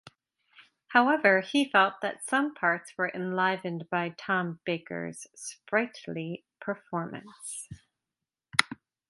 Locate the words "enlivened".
3.13-3.87